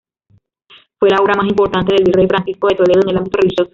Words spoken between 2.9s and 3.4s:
en el ámbito